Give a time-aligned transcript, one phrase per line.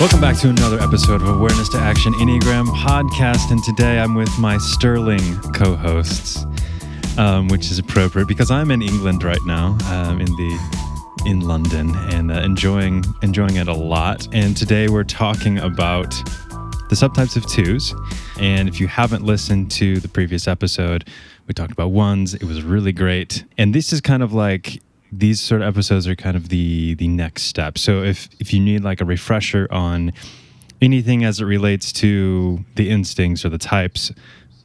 [0.00, 3.50] Welcome back to another episode of Awareness to Action Enneagram podcast.
[3.50, 6.46] And today I'm with my sterling co hosts,
[7.18, 11.94] um, which is appropriate because I'm in England right now, um, in the in London
[12.14, 14.26] and uh, enjoying enjoying it a lot.
[14.32, 16.12] And today we're talking about
[16.88, 17.94] the subtypes of twos.
[18.38, 21.06] And if you haven't listened to the previous episode,
[21.46, 22.32] we talked about ones.
[22.32, 23.44] It was really great.
[23.58, 24.80] And this is kind of like
[25.12, 27.78] these sort of episodes are kind of the the next step.
[27.78, 30.12] So if if you need like a refresher on
[30.80, 34.12] anything as it relates to the instincts or the types,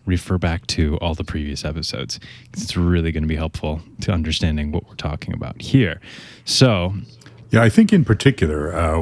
[0.05, 2.19] refer back to all the previous episodes.
[2.53, 5.99] It's really going to be helpful to understanding what we're talking about here.
[6.45, 6.93] So,
[7.51, 8.99] yeah, I think in particular, uh,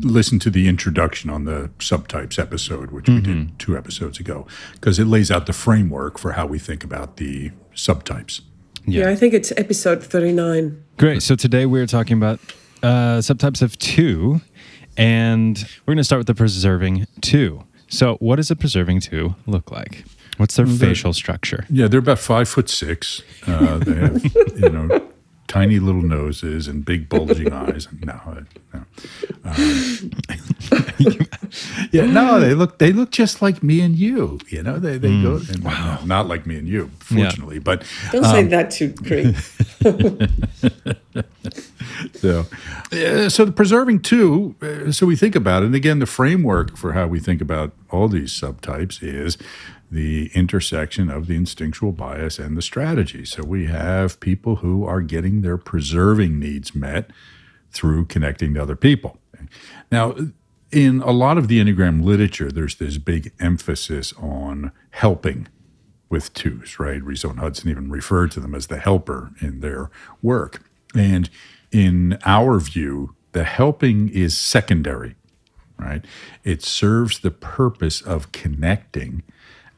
[0.00, 3.14] listen to the introduction on the subtypes episode, which mm-hmm.
[3.16, 3.56] we did mm-hmm.
[3.56, 7.50] two episodes ago, because it lays out the framework for how we think about the
[7.74, 8.40] subtypes.
[8.90, 9.02] Yeah.
[9.02, 10.82] yeah, I think it's episode 39.
[10.96, 11.22] Great.
[11.22, 12.40] So today we're talking about
[12.82, 14.40] uh, subtypes of two,
[14.96, 17.64] and we're going to start with the preserving two.
[17.88, 20.04] So, what does a preserving two look like?
[20.36, 21.66] What's their they're, facial structure?
[21.70, 23.22] Yeah, they're about five foot six.
[23.46, 24.24] Uh, they have,
[24.56, 25.08] you know,
[25.48, 27.88] tiny little noses and big bulging eyes.
[28.04, 28.84] No, no.
[29.44, 30.10] Um,
[31.90, 34.38] yeah, no, they look they look just like me and you.
[34.48, 35.98] You know, they they mm, go and, wow.
[36.04, 37.56] not like me and you, fortunately.
[37.56, 37.62] Yeah.
[37.64, 39.34] But don't um, say that too, Creek.
[42.14, 42.46] so,
[42.92, 44.54] uh, so the preserving two.
[44.62, 45.66] Uh, so we think about it.
[45.66, 49.38] And again, the framework for how we think about all these subtypes is
[49.90, 53.24] the intersection of the instinctual bias and the strategy.
[53.24, 57.10] So we have people who are getting their preserving needs met
[57.70, 59.18] through connecting to other people.
[59.90, 60.14] Now,
[60.70, 65.48] in a lot of the Enneagram literature, there's this big emphasis on helping
[66.10, 67.02] with twos, right?
[67.02, 69.90] Riso and Hudson even referred to them as the helper in their
[70.22, 70.62] work.
[70.94, 71.30] And
[71.70, 75.16] in our view, the helping is secondary,
[75.78, 76.04] right?
[76.44, 79.22] It serves the purpose of connecting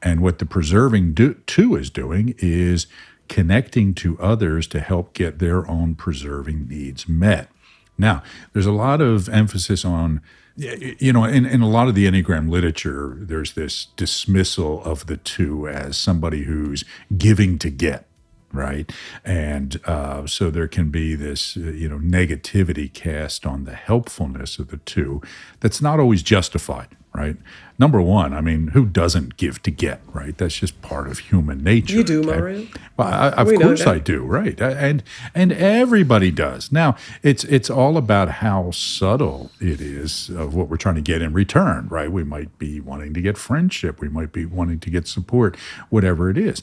[0.03, 2.86] and what the preserving do, two is doing is
[3.29, 7.48] connecting to others to help get their own preserving needs met.
[7.97, 10.20] Now, there's a lot of emphasis on,
[10.57, 15.19] you know, in, in a lot of the Enneagram literature, there's this dismissal of the
[15.19, 16.85] two as somebody who's
[17.17, 18.07] giving to get
[18.53, 18.91] right?
[19.24, 24.58] And uh, so there can be this, uh, you know, negativity cast on the helpfulness
[24.58, 25.23] of the two
[25.61, 27.37] that's not always justified, right?
[27.79, 30.37] Number one, I mean, who doesn't give to get, right?
[30.37, 31.97] That's just part of human nature.
[31.97, 32.67] You do, Mario.
[32.97, 34.61] Well, I, of we course I do, right?
[34.61, 35.03] And
[35.35, 36.71] and everybody does.
[36.71, 41.23] Now, it's it's all about how subtle it is of what we're trying to get
[41.23, 42.13] in return, right?
[42.13, 45.57] We might be wanting to get friendship, we might be wanting to get support,
[45.89, 46.63] whatever it is.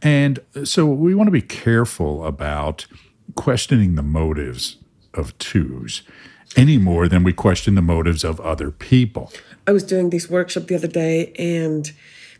[0.00, 2.86] And uh, so we want to be careful about
[3.34, 4.76] questioning the motives
[5.14, 6.02] of twos
[6.56, 9.32] any more than we question the motives of other people.
[9.66, 11.92] I was doing this workshop the other day, and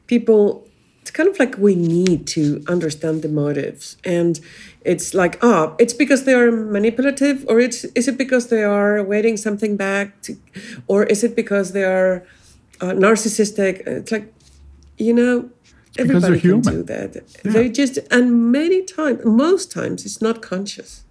[0.06, 0.66] people,
[1.02, 3.96] it's kind of like we need to understand the motives.
[4.04, 4.40] And
[4.82, 9.02] it's like, oh, it's because they are manipulative, or it's is it because they are
[9.02, 10.36] waiting something back, to,
[10.86, 12.26] or is it because they are
[12.80, 13.86] uh, narcissistic?
[13.86, 14.32] It's like,
[14.96, 15.50] you know,
[15.98, 17.16] Everybody can do that.
[17.44, 17.52] Yeah.
[17.52, 21.04] They just and many times, most times, it's not conscious.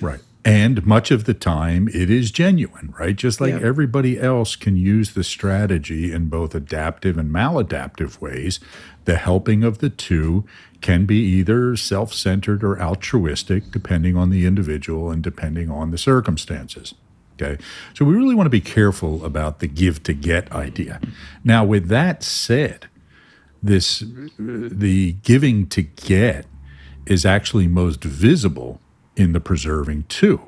[0.00, 0.20] Right.
[0.44, 3.14] And much of the time, it is genuine, right?
[3.14, 8.58] Just like everybody else can use the strategy in both adaptive and maladaptive ways,
[9.04, 10.44] the helping of the two
[10.80, 15.98] can be either self centered or altruistic, depending on the individual and depending on the
[15.98, 16.94] circumstances.
[17.40, 17.62] Okay.
[17.94, 21.00] So we really want to be careful about the give to get idea.
[21.44, 22.88] Now, with that said,
[23.62, 24.02] this
[24.38, 26.46] the giving to get
[27.06, 28.80] is actually most visible
[29.16, 30.40] in the preserving two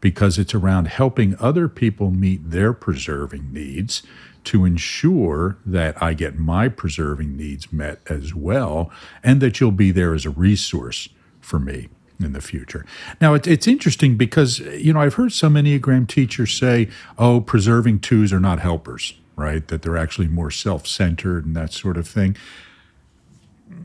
[0.00, 4.02] because it's around helping other people meet their preserving needs
[4.42, 8.90] to ensure that I get my preserving needs met as well
[9.22, 11.10] and that you'll be there as a resource
[11.40, 11.88] for me
[12.18, 12.86] in the future.
[13.20, 16.88] Now, it, it's interesting because, you know, I've heard some Enneagram teachers say,
[17.18, 19.66] oh, preserving twos are not helpers right?
[19.68, 22.36] That they're actually more self centered and that sort of thing.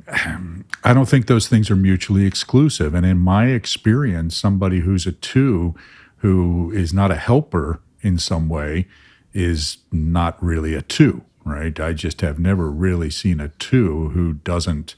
[0.07, 2.94] I don't think those things are mutually exclusive.
[2.94, 5.75] And in my experience, somebody who's a two
[6.18, 8.88] who is not a helper in some way
[9.34, 11.80] is not really a two, right?
[11.80, 14.96] I just have never really seen a two who doesn't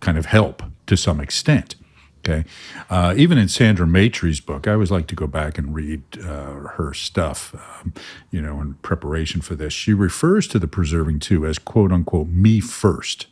[0.00, 1.76] kind of help to some extent.
[2.24, 2.44] Okay.
[2.88, 6.68] Uh, even in Sandra Maitri's book, I always like to go back and read uh,
[6.76, 7.94] her stuff, um,
[8.30, 9.72] you know, in preparation for this.
[9.72, 13.26] She refers to the preserving two as quote unquote me first.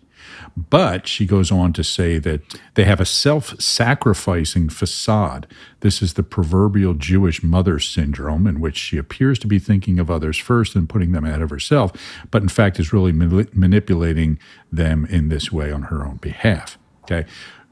[0.56, 2.40] But she goes on to say that
[2.74, 5.46] they have a self sacrificing facade.
[5.80, 10.10] This is the proverbial Jewish mother syndrome, in which she appears to be thinking of
[10.10, 11.92] others first and putting them ahead of herself,
[12.30, 14.38] but in fact is really manipulating
[14.70, 16.78] them in this way on her own behalf.
[17.04, 17.26] Okay.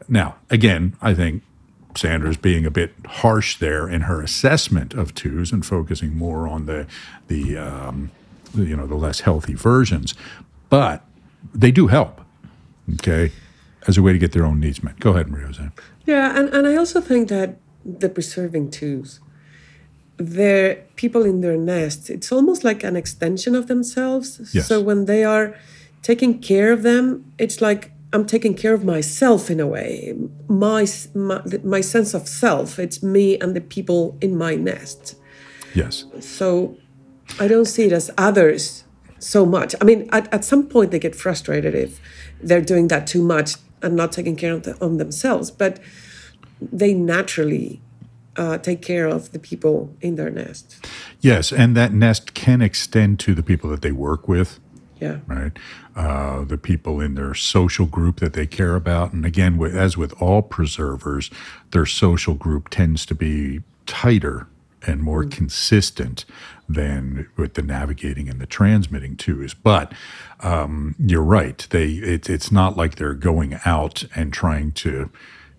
[0.08, 1.42] Now, again, I think
[1.96, 6.66] Sandra's being a bit harsh there in her assessment of twos and focusing more on
[6.66, 6.86] the
[7.26, 8.10] the um,
[8.54, 10.14] you know the less healthy versions,
[10.70, 11.04] but
[11.54, 12.20] they do help.
[12.94, 13.32] Okay,
[13.86, 14.98] as a way to get their own needs met.
[15.00, 15.68] Go ahead, Maria Jose.
[16.06, 19.20] Yeah, and, and I also think that the preserving twos,
[20.16, 22.10] they're people in their nest.
[22.10, 24.50] It's almost like an extension of themselves.
[24.52, 24.66] Yes.
[24.66, 25.54] So when they are
[26.02, 30.14] taking care of them, it's like I'm taking care of myself in a way.
[30.48, 32.78] My, my my sense of self.
[32.78, 35.16] It's me and the people in my nest.
[35.74, 36.04] Yes.
[36.20, 36.76] So
[37.38, 38.84] I don't see it as others
[39.18, 39.74] so much.
[39.80, 42.00] I mean, at, at some point they get frustrated if
[42.40, 45.50] they're doing that too much and not taking care of, the, of themselves.
[45.50, 45.78] But
[46.60, 47.80] they naturally
[48.36, 50.84] uh, take care of the people in their nest.
[51.20, 54.60] Yes, and that nest can extend to the people that they work with
[55.00, 55.18] yeah.
[55.26, 55.52] Right.
[55.94, 59.12] Uh, the people in their social group that they care about.
[59.12, 61.30] And again, as with all preservers,
[61.70, 64.48] their social group tends to be tighter
[64.86, 65.30] and more mm.
[65.30, 66.24] consistent
[66.68, 69.54] than with the navigating and the transmitting twos.
[69.54, 69.92] But
[70.40, 71.66] um, you're right.
[71.70, 75.10] They it, it's not like they're going out and trying to,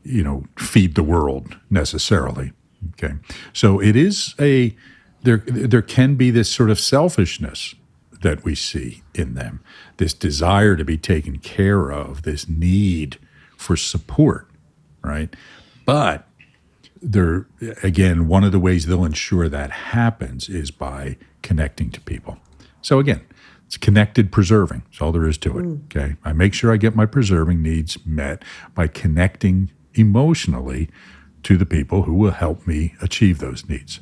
[0.04, 2.54] you know, feed the world necessarily.
[2.94, 3.16] Okay.
[3.54, 4.76] So it is a
[5.24, 7.76] there there can be this sort of selfishness
[8.22, 9.62] that we see in them
[9.98, 13.20] this desire to be taken care of, this need
[13.58, 14.50] for support,
[15.04, 15.36] right?
[15.86, 16.29] But
[17.02, 17.48] they're,
[17.84, 22.38] again, one of the ways they'll ensure that happens is by connecting to people.
[22.82, 23.22] So, again,
[23.66, 24.84] it's connected preserving.
[24.86, 25.64] That's all there is to it.
[25.64, 25.86] Mm.
[25.86, 26.16] Okay.
[26.26, 28.44] I make sure I get my preserving needs met
[28.74, 30.90] by connecting emotionally
[31.44, 34.00] to the people who will help me achieve those needs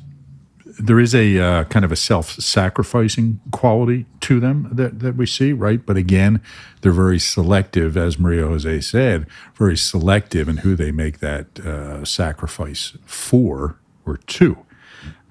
[0.78, 5.52] there is a uh, kind of a self-sacrificing quality to them that, that we see,
[5.52, 5.84] right?
[5.84, 6.40] But again,
[6.80, 12.04] they're very selective, as Maria Jose said, very selective in who they make that uh,
[12.04, 14.58] sacrifice for or to,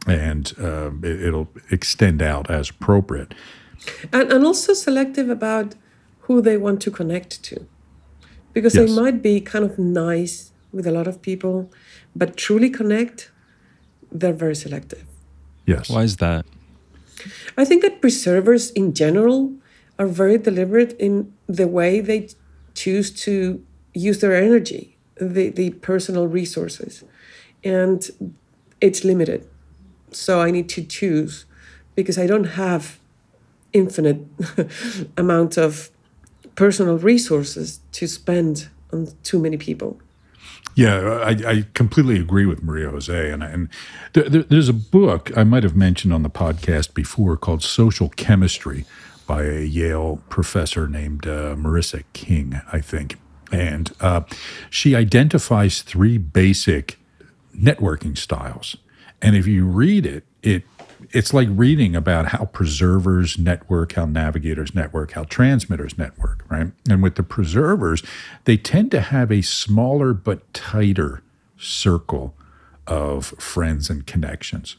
[0.06, 3.34] and uh, it, will extend out as appropriate.
[4.12, 5.76] And, and also selective about
[6.22, 7.66] who they want to connect to,
[8.54, 8.90] because yes.
[8.90, 11.72] they might be kind of nice with a lot of people,
[12.16, 13.32] but truly connect,
[14.12, 15.06] they're very selective.
[15.68, 15.90] Yes.
[15.90, 16.46] Why is that?
[17.58, 19.54] I think that preservers in general
[20.00, 22.30] are very deliberate in the way they
[22.74, 27.04] choose to use their energy, the, the personal resources.
[27.64, 28.10] And
[28.80, 29.48] it's limited.
[30.12, 31.46] So I need to choose
[31.96, 33.00] because I don't have
[33.74, 34.20] infinite
[35.18, 35.90] amount of
[36.56, 40.00] personal resources to spend on too many people.
[40.78, 43.32] Yeah, I, I, completely agree with Maria Jose.
[43.32, 43.68] And, and
[44.14, 48.86] there, there's a book I might have mentioned on the podcast before called Social Chemistry
[49.26, 53.18] by a Yale professor named uh, Marissa King, I think.
[53.52, 54.22] And uh,
[54.70, 57.00] she identifies three basic
[57.58, 58.78] networking styles.
[59.20, 60.62] And if you read it, it
[61.12, 66.72] it's like reading about how preservers network, how navigators network, how transmitters network, right?
[66.90, 68.04] And with the preservers,
[68.46, 71.24] they tend to have a smaller but tighter
[71.58, 72.36] circle
[72.86, 74.78] of friends and connections.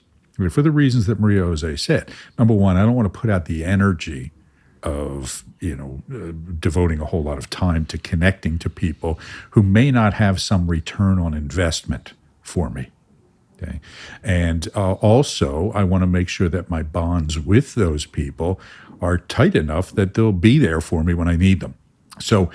[0.51, 2.11] For the reasons that Maria Jose said.
[2.39, 4.31] Number one, I don't want to put out the energy
[4.85, 9.19] of you know uh, devoting a whole lot of time to connecting to people
[9.51, 12.13] who may not have some return on investment
[12.43, 12.89] for me
[13.61, 13.81] Okay.
[14.23, 18.61] And uh, also, I want to make sure that my bonds with those people
[19.01, 21.75] are tight enough that they'll be there for me when I need them.
[22.21, 22.51] So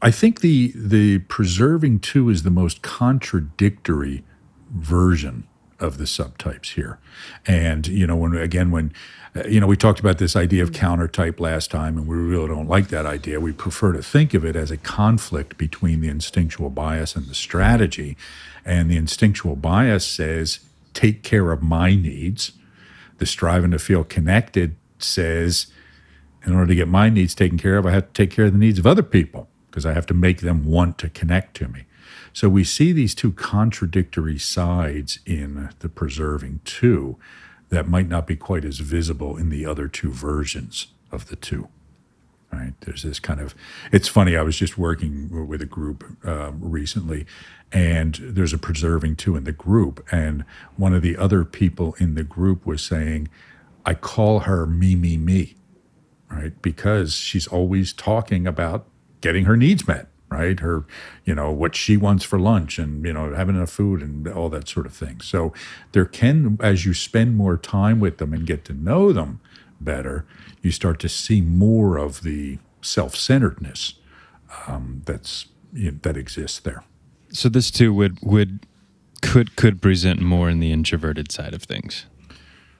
[0.00, 4.24] I think the the preserving two is the most contradictory
[4.70, 5.46] version
[5.80, 6.98] of the subtypes here.
[7.46, 8.92] And you know, when again when
[9.36, 12.16] uh, you know we talked about this idea of counter type last time, and we
[12.16, 13.40] really don't like that idea.
[13.40, 17.34] We prefer to think of it as a conflict between the instinctual bias and the
[17.34, 18.16] strategy.
[18.68, 20.60] And the instinctual bias says,
[20.92, 22.52] take care of my needs.
[23.16, 25.68] The striving to feel connected says,
[26.44, 28.52] in order to get my needs taken care of, I have to take care of
[28.52, 31.68] the needs of other people because I have to make them want to connect to
[31.68, 31.84] me.
[32.34, 37.16] So we see these two contradictory sides in the preserving two
[37.70, 41.68] that might not be quite as visible in the other two versions of the two
[42.52, 43.54] right there's this kind of
[43.92, 47.26] it's funny i was just working with a group uh, recently
[47.70, 50.44] and there's a preserving two in the group and
[50.76, 53.28] one of the other people in the group was saying
[53.84, 55.54] i call her me me me
[56.30, 58.86] right because she's always talking about
[59.20, 60.60] getting her needs met, right?
[60.60, 60.84] Her,
[61.24, 64.48] you know, what she wants for lunch and, you know, having enough food and all
[64.50, 65.20] that sort of thing.
[65.20, 65.52] So
[65.92, 69.40] there can, as you spend more time with them and get to know them
[69.80, 70.24] better,
[70.62, 73.94] you start to see more of the self centeredness
[74.66, 76.84] um, that's, you know, that exists there.
[77.30, 78.66] So this too would would
[79.20, 82.06] could could present more in the introverted side of things.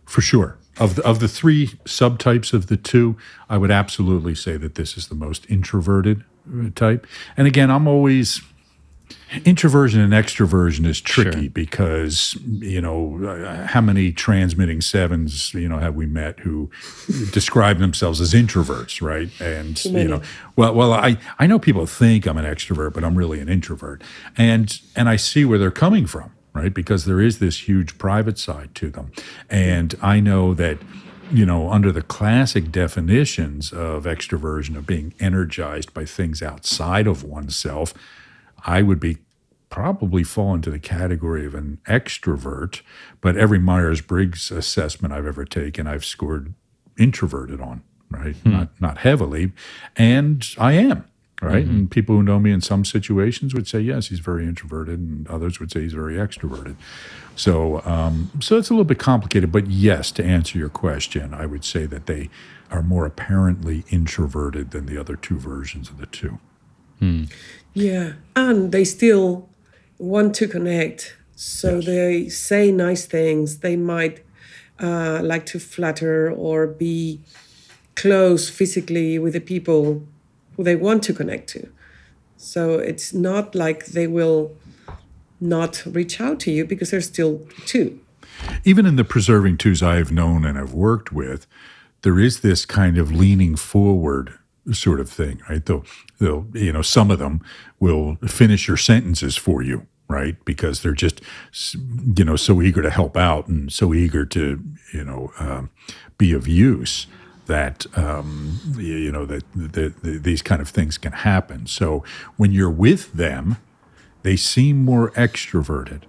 [0.05, 0.59] For sure.
[0.79, 3.17] Of the, of the three subtypes of the two,
[3.51, 7.05] I would absolutely say that this is the most introverted uh, type.
[7.37, 8.41] And again, I'm always
[9.45, 11.51] introversion and extroversion is tricky Sure.
[11.51, 16.71] because you know uh, how many transmitting sevens you know have we met who
[17.33, 19.29] describe themselves as introverts right?
[19.41, 20.23] And you know
[20.57, 24.03] well well I I know people think I'm an extrovert but I'm really an introvert.
[24.37, 26.75] And and I see where they're coming from right?
[26.75, 29.13] Because there is this huge private side to them.
[29.49, 30.79] And I know that
[31.31, 37.23] you know under the classic definitions of extroversion of being energized by things outside of
[37.23, 37.93] oneself
[38.67, 39.19] I would be
[39.71, 42.81] probably fall into the category of an extrovert,
[43.21, 46.55] but every Myers Briggs assessment I've ever taken, I've scored
[46.99, 48.35] introverted on, right?
[48.45, 49.53] Not not heavily,
[49.97, 51.05] and I am.
[51.41, 51.65] Right.
[51.65, 55.29] And people who know me in some situations would say, yes, he's very introverted, and
[55.29, 56.75] others would say he's very extroverted.
[57.37, 59.53] So, um, so it's a little bit complicated.
[59.53, 62.29] But yes, to answer your question, I would say that they
[62.73, 66.41] are more apparently introverted than the other two versions of the two.
[67.75, 69.49] Yeah, and they still
[69.99, 71.17] want to connect.
[71.37, 73.59] So they say nice things.
[73.59, 74.25] They might
[74.81, 77.21] uh, like to flatter or be
[77.95, 80.07] close physically with the people
[80.57, 81.69] who they want to connect to.
[82.37, 84.53] So it's not like they will
[85.41, 88.01] not reach out to you because they're still two.
[88.65, 91.47] even in the preserving twos I've known and have worked with,
[92.03, 94.38] there is this kind of leaning forward
[94.73, 95.65] sort of thing, right?
[95.65, 95.85] They'll,
[96.19, 97.41] they'll, you know, some of them
[97.81, 100.37] will finish your sentences for you, right?
[100.45, 101.21] Because they're just,
[102.17, 105.71] you know, so eager to help out and so eager to, you know, um,
[106.17, 107.07] be of use
[107.49, 111.67] that um, you know that, that, that these kind of things can happen.
[111.67, 112.05] So
[112.37, 113.57] when you're with them,
[114.23, 116.03] they seem more extroverted.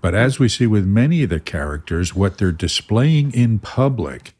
[0.00, 4.34] But as we see with many of the characters, what they're displaying in public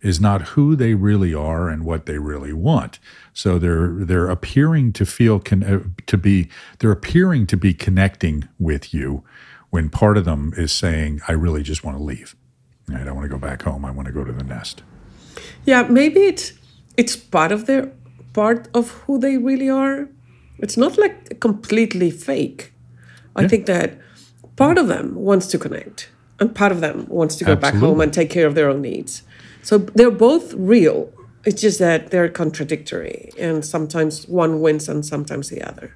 [0.00, 2.98] is not who they really are and what they really want.
[3.32, 8.48] So they're they're appearing to feel con- uh, to be they're appearing to be connecting
[8.58, 9.24] with you
[9.70, 12.36] when part of them is saying, "I really just want to leave.
[12.94, 13.84] I don't want to go back home.
[13.84, 14.82] I want to go to the nest."
[15.64, 16.52] Yeah, maybe it's
[16.96, 17.90] it's part of their
[18.32, 20.08] part of who they really are.
[20.58, 22.72] It's not like completely fake.
[23.36, 23.98] I think that
[24.56, 28.00] part of them wants to connect, and part of them wants to go back home
[28.00, 29.22] and take care of their own needs.
[29.62, 31.12] So they're both real.
[31.44, 35.94] It's just that they're contradictory, and sometimes one wins and sometimes the other.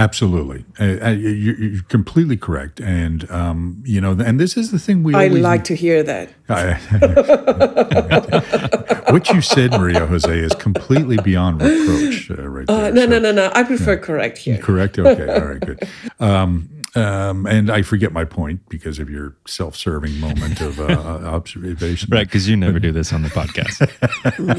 [0.00, 4.78] Absolutely, uh, uh, you- you're completely correct, and um, you know, and this is the
[4.78, 6.28] thing we I like to hear that.
[9.10, 12.30] what you said, Maria Jose, is completely beyond reproach.
[12.30, 12.92] Uh, right there.
[12.92, 13.50] No, So- no, no, no.
[13.54, 14.58] I prefer correct here.
[14.58, 14.98] Correct.
[14.98, 15.28] Okay.
[15.34, 15.60] All right.
[15.60, 15.88] Good.
[16.20, 20.84] Um, um, and I forget my point because of your self-serving moment of uh,
[21.24, 22.08] observation.
[22.10, 23.88] Right, because you never do this on the podcast.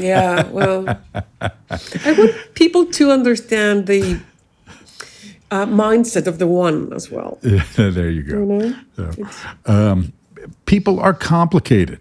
[0.00, 0.86] Yeah, well,
[1.40, 4.20] I want people to understand the
[5.50, 7.38] uh, mindset of the one as well.
[7.42, 8.74] there you go.
[8.96, 9.10] So,
[9.66, 10.12] um,
[10.66, 12.00] people are complicated,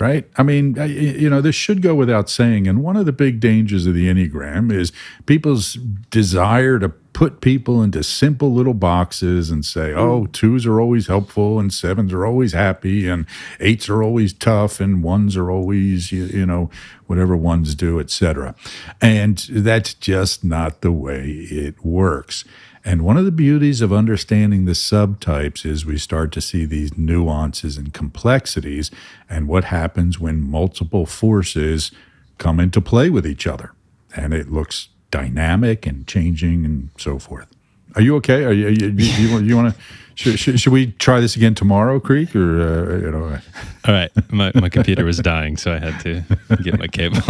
[0.00, 0.28] right?
[0.36, 2.66] I mean, you know, this should go without saying.
[2.66, 4.92] And one of the big dangers of the Enneagram is
[5.26, 5.74] people's
[6.10, 11.58] desire to put people into simple little boxes and say, oh, twos are always helpful
[11.58, 13.26] and sevens are always happy and
[13.58, 16.70] eights are always tough and ones are always, you, you know,
[17.06, 18.54] whatever ones do, etc.
[19.02, 22.44] And that's just not the way it works.
[22.84, 26.96] And one of the beauties of understanding the subtypes is we start to see these
[26.96, 28.90] nuances and complexities
[29.28, 31.92] and what happens when multiple forces
[32.38, 33.72] come into play with each other.
[34.16, 37.48] And it looks dynamic and changing and so forth.
[37.96, 38.44] Are you okay?
[38.44, 39.80] Are you, you, you, you, want- to?
[40.14, 42.36] Should, should, should we try this again tomorrow, Creek?
[42.36, 43.38] Or uh, you know?
[43.86, 46.22] All right, my, my computer was dying, so I had to
[46.62, 47.22] get my cable.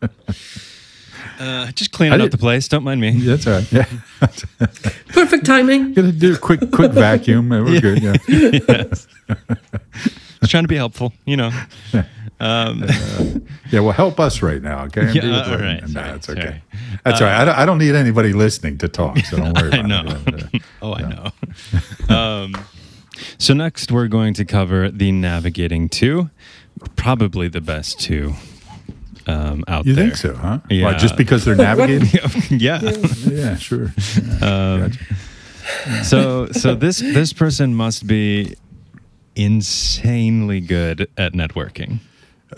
[1.38, 2.66] Uh, just cleaning I out the place.
[2.68, 3.12] Don't mind me.
[3.20, 3.72] That's all right.
[3.72, 3.84] Yeah,
[5.08, 5.94] Perfect timing.
[5.94, 7.52] gonna do a quick quick vacuum.
[7.52, 8.02] and We're good.
[8.02, 8.14] Yeah.
[8.28, 9.06] yes.
[10.40, 11.50] Just trying to be helpful, you know.
[12.40, 12.84] Um,
[13.72, 15.06] Yeah, well, help us right now, okay?
[15.06, 15.60] And Yeah, be with all us.
[15.60, 16.40] right, No, sorry, that's okay.
[16.40, 16.62] sorry.
[17.04, 17.40] That's all right.
[17.40, 19.88] I don't, I don't need anybody listening to talk, so don't worry I about
[20.28, 20.36] know.
[20.52, 20.62] it.
[20.80, 22.14] oh, I know.
[22.14, 22.54] um,
[23.38, 26.30] so next, we're going to cover the navigating two,
[26.94, 28.34] probably the best two
[29.28, 30.04] um, out You there.
[30.06, 30.58] think so, huh?
[30.70, 30.84] Yeah.
[30.86, 32.08] Why, just because they're navigating?
[32.58, 32.80] yeah.
[33.26, 33.92] yeah, sure.
[34.40, 36.04] Yeah, gotcha.
[36.04, 38.54] So so this this person must be
[39.36, 41.98] insanely good at networking.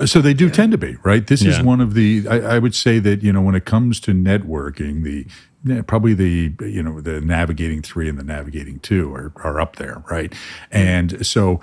[0.07, 1.27] So they do tend to be, right?
[1.27, 2.27] This is one of the.
[2.29, 5.27] I, I would say that you know when it comes to networking, the
[5.65, 9.77] yeah, probably the you know the navigating three and the navigating two are are up
[9.77, 10.33] there, right?
[10.71, 11.61] And so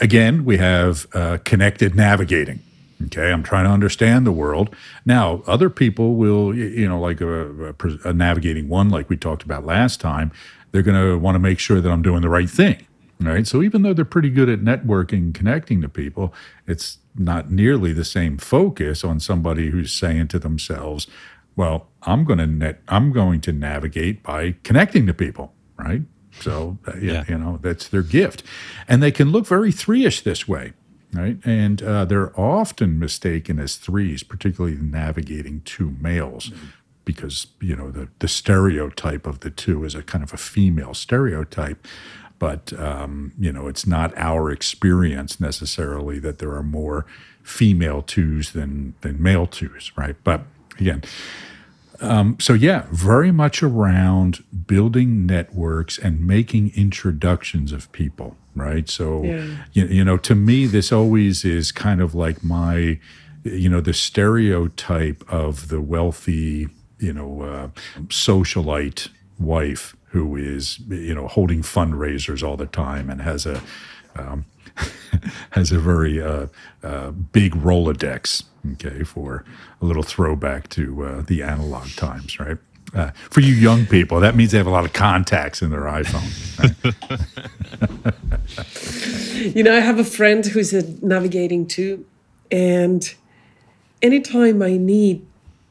[0.00, 2.60] again, we have uh, connected navigating.
[3.06, 4.74] Okay, I'm trying to understand the world.
[5.06, 7.74] Now, other people will, you know, like a, a,
[8.04, 10.32] a navigating one, like we talked about last time,
[10.72, 12.84] they're going to want to make sure that I'm doing the right thing.
[13.20, 13.46] Right.
[13.48, 16.32] So even though they're pretty good at networking, connecting to people,
[16.68, 21.08] it's not nearly the same focus on somebody who's saying to themselves,
[21.56, 25.52] well, I'm going to net, I'm going to navigate by connecting to people.
[25.76, 26.02] Right.
[26.40, 27.24] So, uh, yeah, Yeah.
[27.28, 28.44] you know, that's their gift.
[28.86, 30.74] And they can look very three ish this way
[31.12, 31.38] right?
[31.44, 36.52] And uh, they're often mistaken as threes, particularly navigating two males,
[37.04, 40.94] because you know the the stereotype of the two is a kind of a female
[40.94, 41.86] stereotype.
[42.38, 47.06] But um, you know, it's not our experience necessarily that there are more
[47.42, 50.16] female twos than than male twos, right?
[50.22, 50.42] But
[50.78, 51.02] again,
[52.38, 58.88] so yeah, very much around building networks and making introductions of people, right?
[58.88, 59.46] So Yeah.
[59.72, 62.98] you, you know, to me, this always is kind of like my,
[63.44, 67.68] you know, the stereotype of the wealthy, you know, uh,
[68.08, 73.60] socialite wife who is, you know, holding fundraisers all the time and has a
[75.50, 76.46] has a very uh,
[76.82, 79.44] uh, big Rolodex, okay, for
[79.80, 82.58] a little throwback to uh, the analog times, right?
[82.94, 85.82] Uh, for you young people, that means they have a lot of contacts in their
[85.82, 86.24] iPhone.
[86.58, 88.14] right?
[89.54, 92.04] You know, I have a friend who's navigating two,
[92.50, 93.14] and
[94.02, 95.24] anytime I need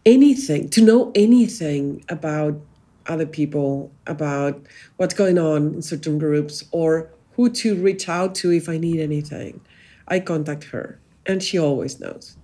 [0.06, 2.60] anything to know anything about
[3.08, 4.62] other people, about
[4.98, 9.00] what's going on in certain groups, or who to reach out to if I need
[9.00, 9.62] anything,
[10.10, 12.36] I contact her, and she always knows.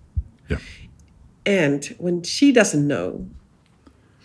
[0.50, 0.60] Yeah.
[1.46, 3.28] And when she doesn't know,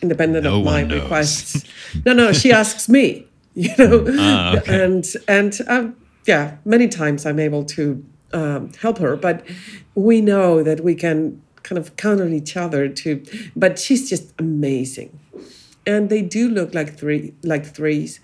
[0.00, 1.02] independent No of my knows.
[1.02, 1.64] requests,
[2.06, 3.24] no, no, she asks me.
[3.58, 4.84] You know, Ah, okay.
[4.84, 9.44] and and um, yeah, many times I'm able to um, help her, but
[9.96, 13.20] we know that we can kind of count on each other to.
[13.56, 15.18] But she's just amazing,
[15.86, 18.20] and they do look like three like threes,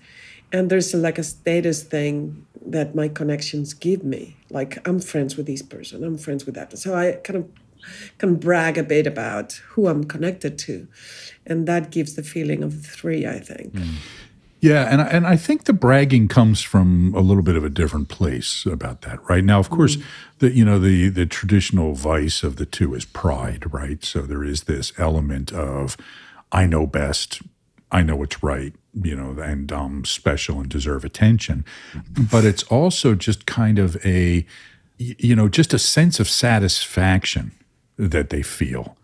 [0.55, 4.37] and there's like a status thing that my connections give me.
[4.49, 7.45] Like I'm friends with this person, I'm friends with that, so I kind of
[8.17, 10.87] can brag a bit about who I'm connected to,
[11.45, 13.25] and that gives the feeling of three.
[13.27, 13.73] I think.
[13.73, 13.95] Mm.
[14.61, 17.69] Yeah, and I- and I think the bragging comes from a little bit of a
[17.69, 19.43] different place about that, right?
[19.43, 20.03] Now, of course, mm.
[20.39, 24.03] the you know the the traditional vice of the two is pride, right?
[24.05, 25.97] So there is this element of
[26.51, 27.41] I know best,
[27.91, 31.65] I know what's right, you know, and I'm special and deserve attention,
[32.31, 34.45] but it's also just kind of a
[34.97, 37.51] you know just a sense of satisfaction
[37.97, 38.97] that they feel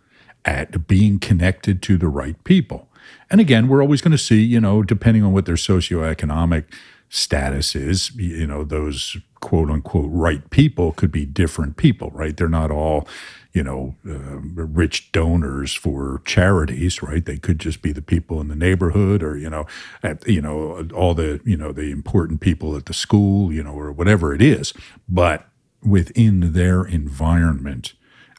[0.46, 2.88] at being connected to the right people.
[3.30, 6.66] And again, we're always going to see, you know, depending on what their socioeconomic
[7.10, 12.38] status is, you know, those quote unquote right people could be different people, right?
[12.38, 13.08] They're not all,
[13.52, 17.26] you know, uh, rich donors for charities, right?
[17.26, 19.66] They could just be the people in the neighborhood or, you know,
[20.02, 23.74] at, you know, all the, you know, the important people at the school, you know,
[23.74, 24.74] or whatever it is.
[25.10, 25.48] But
[25.84, 27.94] within their environment,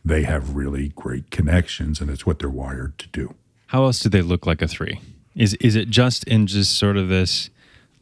[0.04, 3.34] they have really great connections and it's what they're wired to do.
[3.66, 5.00] How else do they look like a three?
[5.34, 7.50] Is is it just in just sort of this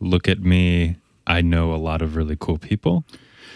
[0.00, 3.04] look at me, I know a lot of really cool people?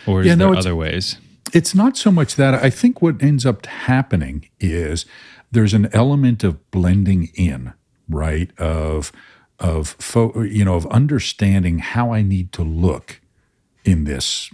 [0.07, 1.19] Or is Yeah, no, there other ways?
[1.53, 2.55] It's not so much that.
[2.55, 5.07] I think what ends up happening is
[5.53, 7.73] there's an element of blending in,
[8.09, 8.51] right?
[8.59, 9.13] Of
[9.61, 13.21] of fo- you know of understanding how I need to look
[13.85, 14.51] in this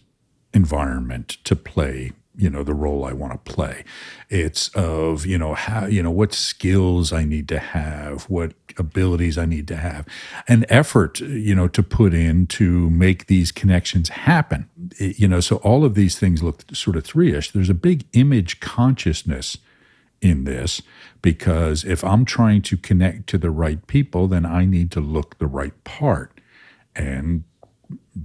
[0.52, 3.84] environment to play you know the role I want to play.
[4.28, 9.36] It's of you know how you know what skills I need to have, what abilities
[9.36, 10.06] I need to have,
[10.48, 14.68] an effort you know to put in to make these connections happen.
[14.98, 17.50] It- you know, so all of these things look sort of three-ish.
[17.50, 19.58] There's a big image consciousness
[20.22, 20.82] in this
[21.22, 25.38] because if I'm trying to connect to the right people, then I need to look
[25.38, 26.40] the right part,
[26.94, 27.44] and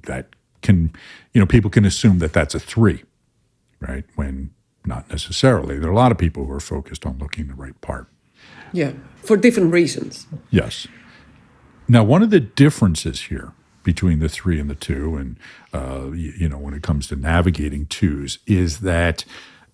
[0.03, 0.27] that
[0.61, 0.91] can
[1.33, 3.03] you know people can assume that that's a three
[3.79, 4.05] right?
[4.15, 4.51] When
[4.85, 5.79] not necessarily.
[5.79, 8.07] There are a lot of people who are focused on looking the right part.
[8.71, 8.91] Yeah,
[9.23, 10.27] for different reasons.
[10.51, 10.87] Yes.
[11.87, 15.37] Now, one of the differences here between the three and the two, and
[15.73, 19.25] uh, you, you know, when it comes to navigating twos, is that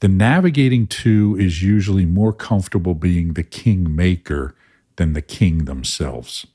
[0.02, 4.56] The navigating two is usually more comfortable being the king maker
[4.96, 6.48] than the king themselves,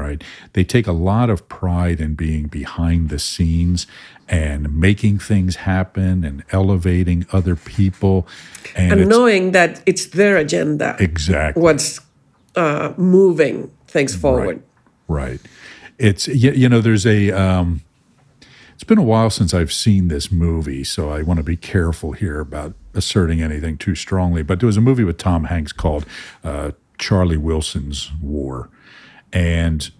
[0.00, 0.22] right?
[0.54, 3.86] They take a lot of pride in being behind the scenes
[4.28, 8.26] and making things happen and elevating other people.
[8.74, 12.00] And, and knowing that it's their agenda, exactly what's
[12.56, 14.62] uh, moving things forward.
[15.08, 15.40] Right.
[15.98, 17.82] It's you, you know there's a um,
[18.80, 22.12] it's been a while since I've seen this movie, so I want to be careful
[22.12, 24.42] here about asserting anything too strongly.
[24.42, 26.06] But there was a movie with Tom Hanks called
[26.42, 28.70] uh, Charlie Wilson's War,
[29.32, 29.90] and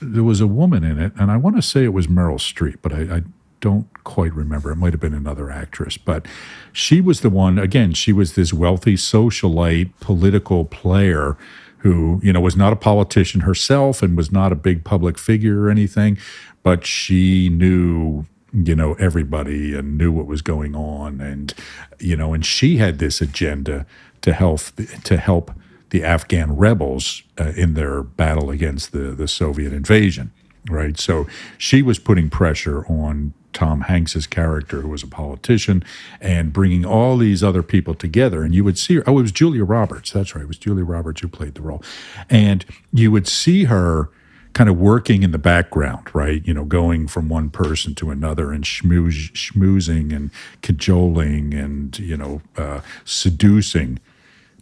[0.00, 2.76] there was a woman in it, and I want to say it was Meryl Streep,
[2.82, 3.22] but I, I
[3.60, 4.70] don't quite remember.
[4.70, 6.26] It might have been another actress, but
[6.72, 7.58] she was the one.
[7.58, 11.36] Again, she was this wealthy socialite, political player
[11.78, 15.62] who, you know, was not a politician herself and was not a big public figure
[15.62, 16.18] or anything,
[16.62, 21.52] but she knew you know everybody and knew what was going on and
[21.98, 23.84] you know and she had this agenda
[24.22, 24.60] to help
[25.04, 25.52] to help
[25.90, 30.32] the Afghan rebels uh, in their battle against the the Soviet invasion
[30.70, 30.98] right?
[30.98, 35.82] So she was putting pressure on Tom Hanks's character who was a politician
[36.20, 38.42] and bringing all these other people together.
[38.42, 40.12] And you would see her oh it was Julia Roberts.
[40.12, 40.42] That's right.
[40.42, 41.82] It was Julia Roberts who played the role.
[42.28, 44.10] And you would see her
[44.52, 46.44] kind of working in the background, right?
[46.46, 50.30] You know, going from one person to another and schmooze, schmoozing and
[50.62, 54.00] cajoling and, you know, uh, seducing.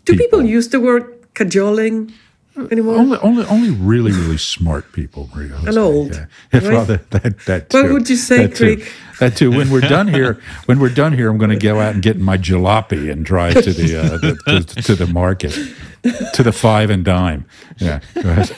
[0.05, 0.45] Do people.
[0.45, 2.13] use the word cajoling
[2.71, 2.97] anymore?
[2.97, 5.49] Only, only, only really, really smart people, Maria.
[5.55, 5.69] Jose.
[5.69, 6.27] And old, Yeah.
[6.53, 6.73] Yeah, right?
[6.73, 8.77] well, that, that, that What would you say, that too.
[8.77, 8.93] Creek?
[9.21, 9.51] That too.
[9.51, 12.19] When we're done here, when we're done here, I'm going to go out and get
[12.19, 15.53] my jalopy and drive to the, uh, the to, to the market,
[16.35, 17.47] to the five and dime.
[17.79, 18.57] Yeah, go ahead.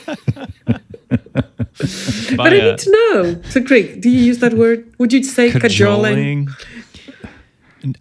[0.67, 3.41] But I uh, need to know.
[3.49, 4.93] So, Creek, do you use that word?
[4.97, 6.47] Would you say cajoling?
[6.47, 6.49] cajoling.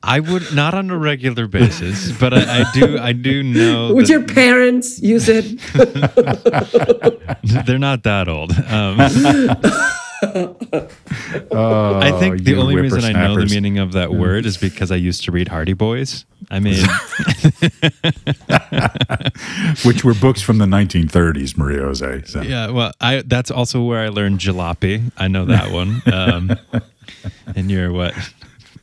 [0.03, 2.99] I would not on a regular basis, but I, I do.
[2.99, 5.45] I do know Would that your parents use it?
[7.67, 8.53] they're not that old.
[8.53, 8.99] Um,
[10.23, 14.91] Oh, I think the only reason I know the meaning of that word is because
[14.91, 16.25] I used to read Hardy Boys.
[16.51, 16.85] I mean,
[19.85, 22.23] which were books from the 1930s, Maria Jose.
[22.27, 22.43] So.
[22.43, 22.71] yeah.
[22.71, 25.12] Well, I that's also where I learned jalopy.
[25.17, 26.03] I know that one.
[26.12, 26.59] Um,
[27.55, 28.14] and your what?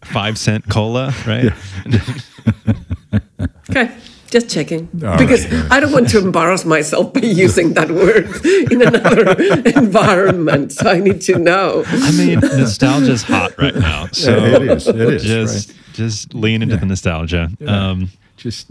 [0.06, 1.52] Five cent cola, right?
[3.70, 3.92] Okay,
[4.30, 4.88] just checking.
[5.04, 5.72] All because right.
[5.72, 8.28] I don't want to embarrass myself by using that word
[8.72, 9.32] in another
[9.80, 10.72] environment.
[10.72, 11.84] So I need to know.
[11.88, 14.08] I mean, nostalgia's hot right now.
[14.12, 14.88] So it is.
[14.88, 15.24] It is.
[15.24, 15.78] just right?
[15.94, 17.50] just lean into the nostalgia.
[17.68, 18.68] Um, Just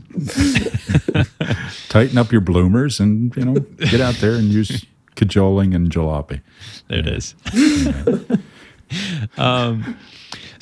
[1.89, 3.55] tighten up your bloomers and you know
[3.91, 4.85] get out there and use
[5.17, 6.41] cajoling and jalopy.
[6.89, 7.35] there it is.
[9.39, 9.97] um,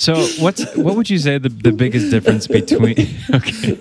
[0.02, 2.96] so what's what would you say the, the biggest difference between
[3.34, 3.78] okay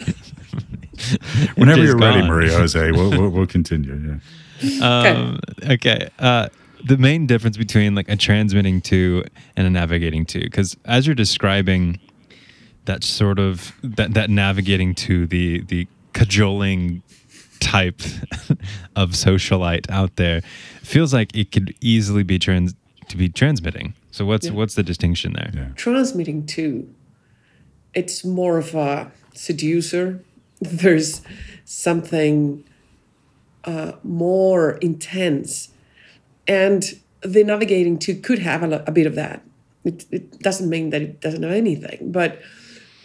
[1.56, 2.30] Whenever you're ready, gone.
[2.30, 4.20] Maria Jose, we'll, we'll, we'll continue.
[4.62, 5.10] Yeah.
[5.10, 6.10] Um, okay.
[6.20, 6.50] Uh,
[6.86, 9.24] the main difference between like a transmitting two
[9.56, 12.00] and a navigating two, because as you're describing
[12.86, 17.04] that sort of that that navigating two the the cajoling
[17.60, 18.02] type
[18.96, 20.42] of socialite out there
[20.82, 22.74] feels like it could easily be trans
[23.10, 23.94] to be transmitting.
[24.12, 24.54] So what's Yeah.
[24.54, 25.52] what's the distinction there?
[25.54, 25.67] Yeah.
[25.76, 26.89] Transmitting two.
[27.93, 30.24] It's more of a seducer.
[30.62, 31.21] There's
[31.65, 32.63] something
[33.63, 35.69] uh, more intense,
[36.47, 36.84] and
[37.21, 39.43] the navigating two could have a, a bit of that.
[39.84, 42.39] It, it doesn't mean that it doesn't have anything, but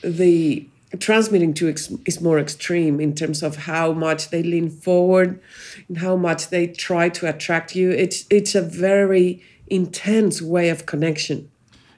[0.02, 0.66] the
[0.98, 5.40] transmitting two ex- is more extreme in terms of how much they lean forward
[5.88, 7.90] and how much they try to attract you.
[7.90, 11.50] It's it's a very intense way of connection.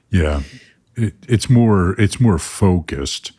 [0.09, 0.41] Yeah,
[0.95, 3.31] it, it's more it's more focused,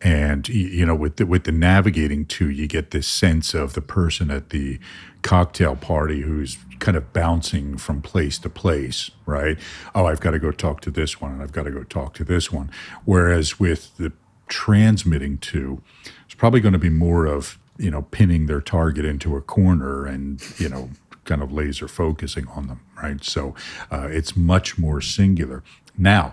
[0.00, 3.80] and you know with the, with the navigating two, you get this sense of the
[3.80, 4.78] person at the
[5.22, 9.58] cocktail party who's kind of bouncing from place to place, right?
[9.94, 12.14] Oh, I've got to go talk to this one, and I've got to go talk
[12.14, 12.70] to this one.
[13.04, 14.12] Whereas with the
[14.48, 15.82] transmitting two,
[16.24, 20.04] it's probably going to be more of you know pinning their target into a corner
[20.04, 20.90] and you know
[21.28, 23.22] kind of laser focusing on them, right?
[23.22, 23.54] So
[23.92, 25.62] uh, it's much more singular.
[25.96, 26.32] Now,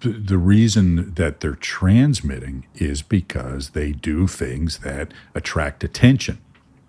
[0.00, 6.38] the reason that they're transmitting is because they do things that attract attention.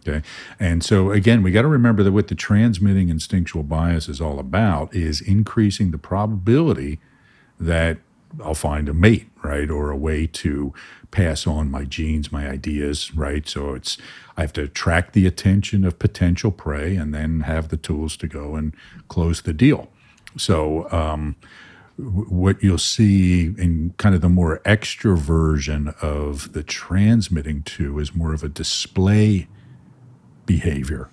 [0.08, 0.26] Okay.
[0.60, 4.40] And so again, we got to remember that what the transmitting instinctual bias is all
[4.40, 7.00] about is increasing the probability
[7.60, 7.98] that
[8.42, 9.70] I'll find a mate, right?
[9.70, 10.74] Or a way to
[11.12, 13.48] pass on my genes, my ideas, right?
[13.48, 13.98] So it's,
[14.36, 18.28] I have to attract the attention of potential prey and then have the tools to
[18.28, 18.76] go and
[19.08, 19.90] close the deal.
[20.38, 21.36] So, um,
[21.98, 28.00] w- what you'll see in kind of the more extra version of the transmitting two
[28.00, 29.48] is more of a display
[30.46, 31.10] behavior.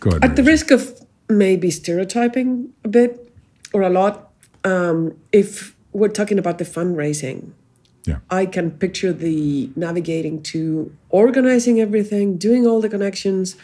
[0.00, 0.24] Go ahead.
[0.24, 3.32] At the risk of maybe stereotyping a bit
[3.72, 4.32] or a lot,
[4.64, 7.52] um, if we're talking about the fundraising,
[8.06, 8.18] Yeah.
[8.30, 13.56] I can picture the navigating two organizing everything, doing all the connections,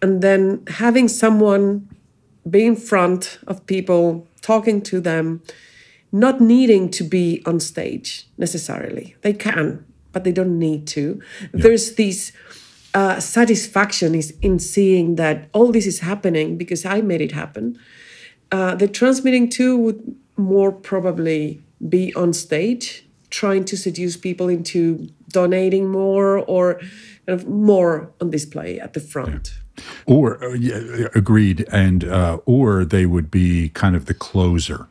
[0.00, 1.88] and then having someone
[2.48, 5.42] be in front of people, talking to them,
[6.12, 9.16] not needing to be on stage necessarily.
[9.22, 11.20] They can, but they don't need to.
[11.52, 12.32] There's this
[12.94, 17.78] uh, satisfaction is in seeing that all this is happening because I made it happen.
[18.50, 25.08] Uh, the transmitting two would more probably be on stage, trying to seduce people into
[25.28, 26.74] donating more or
[27.26, 29.54] kind of more on display at the front.
[30.06, 34.86] Or uh, yeah, agreed, and uh, or they would be kind of the closer,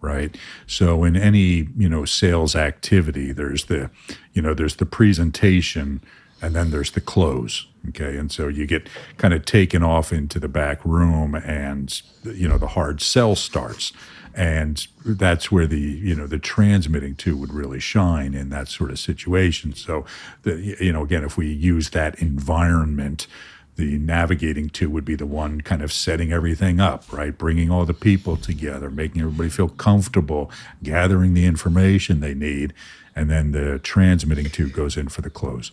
[0.00, 0.36] right?
[0.66, 3.90] So in any you know sales activity, there's the
[4.32, 6.02] you know there's the presentation,
[6.42, 7.68] and then there's the close.
[7.90, 12.48] Okay, and so you get kind of taken off into the back room, and you
[12.48, 13.92] know the hard sell starts.
[14.36, 18.90] And that's where the you know the transmitting two would really shine in that sort
[18.90, 19.74] of situation.
[19.74, 20.04] So,
[20.42, 23.28] the, you know, again, if we use that environment,
[23.76, 27.36] the navigating two would be the one kind of setting everything up, right?
[27.36, 30.50] Bringing all the people together, making everybody feel comfortable,
[30.82, 32.72] gathering the information they need,
[33.16, 35.72] and then the transmitting two goes in for the close.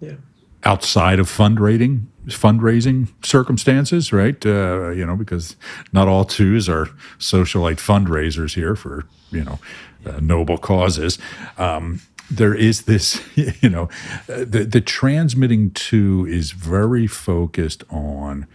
[0.00, 0.16] Yeah.
[0.64, 4.44] Outside of fundraising, fundraising circumstances, right?
[4.46, 5.56] Uh, you know, because
[5.92, 6.86] not all twos are
[7.18, 9.58] socialite fundraisers here for you know
[10.06, 11.18] uh, noble causes.
[11.58, 12.00] Um,
[12.30, 13.22] there is this,
[13.62, 13.88] you know,
[14.28, 18.46] uh, the the transmitting two is very focused on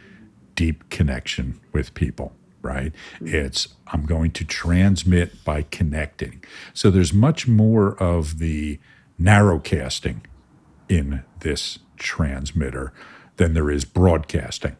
[0.56, 2.92] deep connection with people, right?
[3.22, 6.44] It's I'm going to transmit by connecting.
[6.74, 8.80] So there's much more of the
[9.20, 10.22] narrowcasting
[10.88, 12.94] in this transmitter
[13.38, 14.76] than there is broadcasting.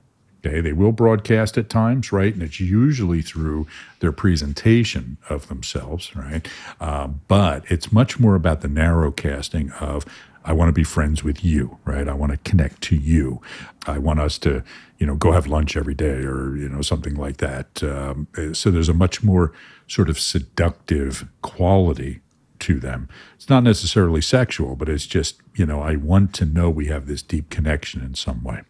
[0.46, 2.34] Okay, they will broadcast at times, right?
[2.34, 3.68] And it's usually through
[4.00, 6.48] their presentation of themselves, right?
[6.80, 10.06] Uh, but it's much more about the narrowcasting of
[10.46, 12.08] I want to be friends with you, right?
[12.08, 13.42] I want to connect to you.
[13.86, 14.64] I want us to,
[14.98, 17.84] you know, go have lunch every day, or you know, something like that.
[17.84, 19.52] Um, so there's a much more
[19.88, 22.22] sort of seductive quality
[22.60, 23.08] to them.
[23.36, 27.06] It's not necessarily sexual, but it's just, you know, I want to know we have
[27.08, 28.62] this deep connection in some way.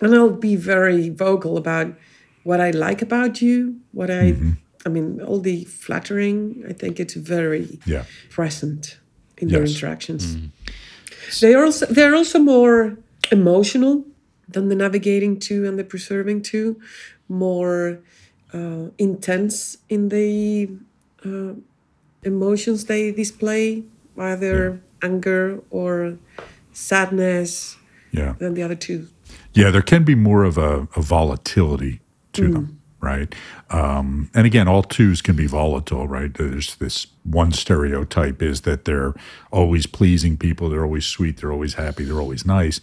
[0.00, 1.92] and I'll be very vocal about
[2.44, 4.36] what I like about you, what I,
[4.86, 6.64] I mean, all the flattering.
[6.68, 8.04] I think it's very Yeah.
[8.30, 8.98] present
[9.38, 9.74] in their Yes.
[9.74, 10.36] interactions.
[11.40, 12.96] They are also they're also more
[13.32, 14.04] emotional
[14.52, 16.76] than the navigating two and the preserving two,
[17.28, 17.98] more
[18.54, 20.70] uh, intense in the
[21.24, 21.54] uh,
[22.22, 23.84] emotions they display,
[24.18, 26.18] either anger or
[26.72, 27.76] sadness
[28.12, 28.34] Yeah.
[28.38, 29.08] than the other two.
[29.54, 32.00] Yeah, there can be more of a, a volatility
[32.34, 33.34] to them, right?
[33.70, 36.32] Um, and again, all twos can be volatile, right?
[36.32, 39.14] There's this one stereotype is that they're
[39.50, 42.80] always pleasing people, they're always sweet, they're always happy, they're always nice.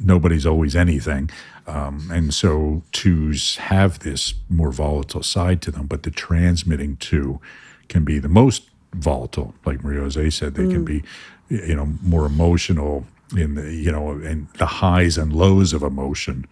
[0.00, 1.30] Nobody's always anything.
[1.66, 7.40] Um, and so twos have this more volatile side to them, but the transmitting two
[7.88, 9.54] can be the most volatile.
[9.64, 11.02] Like Maria Jose said, they can be,
[11.48, 16.46] you know, more emotional in the, you know, in the highs and lows of emotion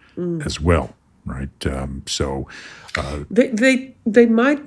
[0.45, 0.95] as well,
[1.25, 1.65] right?
[1.65, 2.47] Um, so,
[3.29, 4.61] They they they might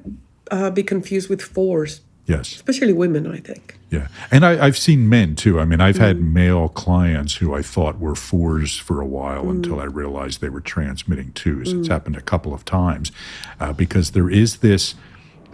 [0.50, 2.54] uh, be confused with fours, yes.
[2.54, 3.26] especially women.
[3.26, 3.78] I think.
[3.90, 4.08] Yeah.
[4.30, 5.58] And I, I've seen men too.
[5.60, 9.80] I mean, I've had male clients who I thought were fours for a while until
[9.80, 11.72] I realized they were transmitting twos.
[11.72, 13.12] It's happened a couple of times
[13.60, 14.94] uh, because there is this.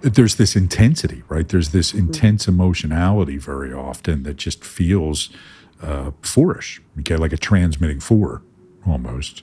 [0.05, 1.49] There's this intensity, right?
[1.49, 5.31] There's this intense emotionality very often that just feels
[5.83, 8.43] uh, fourish, okay, like a transmitting four
[8.87, 9.43] almost.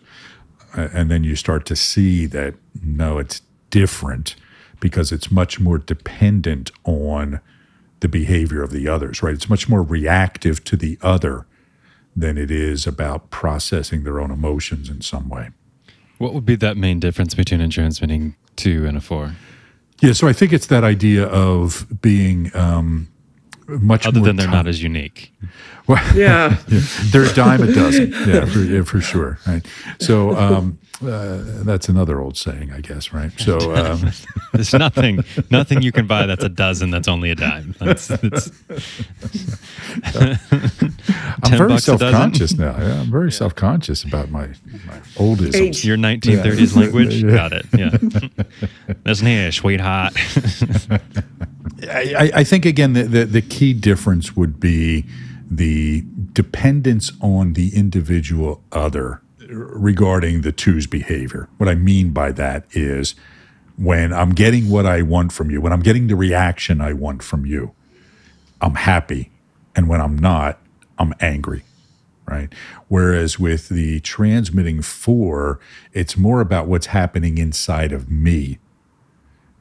[0.78, 4.36] Uh, and then you start to see that no, it's different
[4.80, 7.42] because it's much more dependent on
[8.00, 9.34] the behavior of the others, right?
[9.34, 11.46] It's much more reactive to the other
[12.16, 15.50] than it is about processing their own emotions in some way.
[16.18, 19.34] What would be that main difference between a transmitting two and a four?
[20.02, 23.08] Yeah, so I think it's that idea of being um,
[23.80, 25.34] much Other more than they're ti- not as unique.
[25.88, 26.58] Well, Yeah.
[27.12, 28.12] they're a dime a dozen.
[28.28, 29.40] Yeah, for, yeah, for sure.
[29.48, 29.66] Right.
[30.00, 33.12] So um, uh, that's another old saying, I guess.
[33.12, 33.32] Right.
[33.40, 34.12] So um,
[34.54, 37.74] There's nothing, nothing you can buy that's a dozen that's only a dime.
[37.80, 38.52] That's, that's
[41.44, 42.00] I'm very bucks a dozen?
[42.00, 42.78] self-conscious now.
[42.78, 44.48] Yeah, I'm very self-conscious about my,
[44.86, 45.56] my oldisms.
[45.56, 45.86] Age.
[45.86, 47.24] your 1930s language.
[47.24, 47.32] Yeah.
[47.36, 47.66] Got it.
[47.76, 48.96] Yeah.
[49.06, 50.14] Listen here, sweetheart.
[51.90, 55.06] I, I think again the, the, the key difference would be
[55.50, 61.50] the dependence on the individual other regarding the two's behavior.
[61.58, 63.16] What I mean by that is
[63.78, 67.24] when I'm getting what I want from you, when I'm getting the reaction I want
[67.24, 67.74] from you,
[68.62, 69.32] I'm happy.
[69.76, 70.60] And when I'm not,
[70.98, 71.64] I'm angry.
[72.28, 72.54] Right.
[72.88, 75.60] Whereas with the transmitting four,
[75.92, 78.60] it's more about what's happening inside of me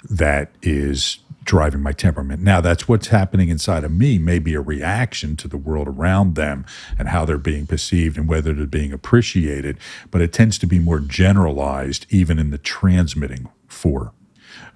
[0.09, 2.42] that is driving my temperament.
[2.42, 6.66] Now, that's what's happening inside of me, maybe a reaction to the world around them
[6.98, 9.79] and how they're being perceived and whether they're being appreciated,
[10.11, 14.12] but it tends to be more generalized even in the transmitting four.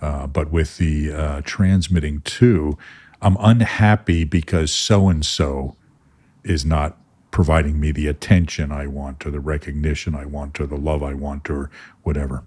[0.00, 2.79] Uh, but with the uh, transmitting two,
[3.20, 5.77] I'm unhappy because so and so
[6.44, 6.96] is not
[7.31, 11.14] providing me the attention I want or the recognition I want or the love I
[11.14, 11.70] want or
[12.03, 12.44] whatever.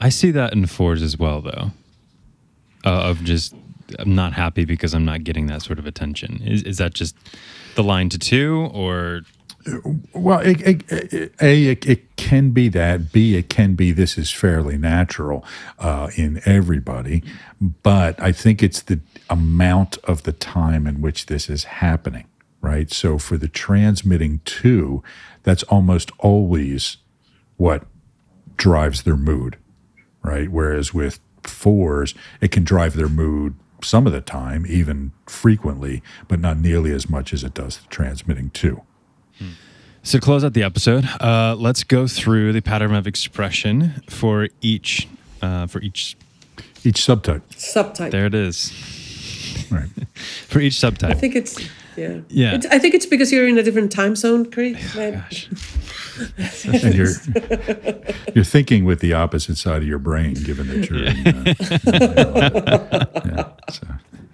[0.00, 1.70] I see that in fours as well, though
[2.86, 3.54] uh, of just
[3.98, 6.42] I'm not happy because I'm not getting that sort of attention.
[6.44, 7.16] Is is that just
[7.74, 9.22] the line to two or?
[10.14, 13.10] Well, it, it, a it, it, can be that.
[13.10, 15.44] B it can be this is fairly natural
[15.80, 17.24] uh, in everybody,
[17.60, 22.28] but I think it's the amount of the time in which this is happening,
[22.60, 22.92] right?
[22.92, 25.02] So for the transmitting two,
[25.42, 26.98] that's almost always
[27.56, 27.86] what
[28.56, 29.56] drives their mood,
[30.22, 30.48] right?
[30.48, 36.40] Whereas with fours, it can drive their mood some of the time, even frequently, but
[36.40, 38.82] not nearly as much as it does the transmitting two.
[40.02, 44.48] So to close out the episode, uh, let's go through the pattern of expression for
[44.60, 45.08] each
[45.42, 46.16] uh, for each
[46.84, 47.42] each subtype.
[47.50, 48.12] Subtype.
[48.12, 48.70] There it is.
[49.68, 49.88] Right.
[50.46, 51.10] for each subtype.
[51.10, 51.58] I think it's
[51.96, 52.20] yeah.
[52.28, 52.54] Yeah.
[52.54, 54.76] It's, I think it's because you're in a different time zone, Creek.
[54.94, 55.48] Oh, gosh.
[56.64, 57.06] and you're
[58.36, 61.04] you're thinking with the opposite side of your brain, given that you're.
[61.04, 61.26] In,
[62.92, 63.86] uh, yeah, so.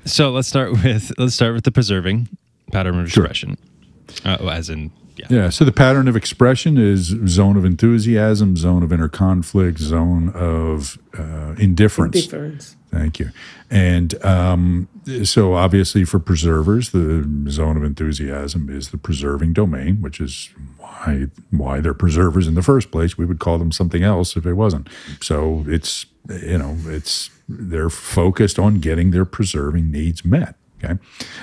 [0.04, 0.30] so.
[0.32, 2.28] let's start with let's start with the preserving
[2.72, 3.56] pattern of expression,
[4.10, 4.32] sure.
[4.32, 4.90] uh, as in.
[5.16, 5.26] Yeah.
[5.30, 5.48] yeah.
[5.50, 10.98] So the pattern of expression is zone of enthusiasm, zone of inner conflict, zone of
[11.16, 12.16] uh, indifference.
[12.16, 12.76] Indifference.
[12.92, 13.30] Thank you.
[13.70, 14.88] And um,
[15.24, 21.28] so, obviously, for preservers, the zone of enthusiasm is the preserving domain, which is why
[21.50, 23.16] why they're preservers in the first place.
[23.16, 24.88] We would call them something else if it wasn't.
[25.20, 30.54] So it's you know it's they're focused on getting their preserving needs met.
[30.84, 30.98] Okay.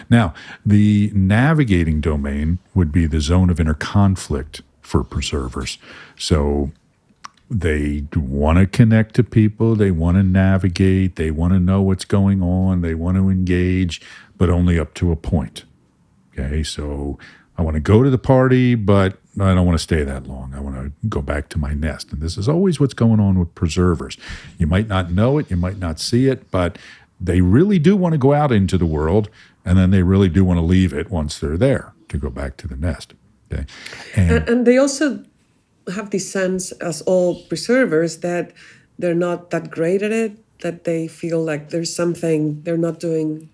[0.09, 0.35] Now,
[0.65, 5.79] the navigating domain would be the zone of inner conflict for preservers.
[6.17, 6.71] So
[7.49, 12.05] they want to connect to people, they want to navigate, they want to know what's
[12.05, 14.01] going on, they want to engage,
[14.37, 15.65] but only up to a point.
[16.31, 17.17] Okay, so
[17.57, 20.53] I want to go to the party, but I don't want to stay that long.
[20.53, 22.11] I want to go back to my nest.
[22.11, 24.17] And this is always what's going on with preservers.
[24.57, 26.77] You might not know it, you might not see it, but
[27.19, 29.29] they really do want to go out into the world,
[29.65, 32.57] and then they really do want to leave it once they're there to go back
[32.57, 33.13] to the nest.
[33.51, 33.65] Okay,
[34.15, 35.23] and, and, and they also
[35.91, 38.53] have this sense as all preservers that
[38.97, 43.49] they're not that great at it that they feel like there's something they're not doing